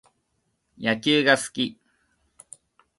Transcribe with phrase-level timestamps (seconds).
[0.79, 1.79] 野球が好き